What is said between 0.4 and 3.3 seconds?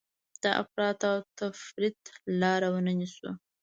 د افراط او تفریط لاره ونه نیسو.